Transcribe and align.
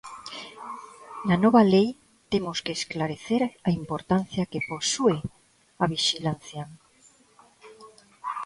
Na 1.27 1.35
nova 1.43 1.61
lei 1.73 1.87
temos 2.31 2.57
que 2.65 2.75
esclarecer 2.79 3.41
a 3.67 3.69
importancia 3.81 4.49
que 4.51 4.65
posúe 4.71 5.17
a 5.83 5.85
vixilancia. 5.93 6.63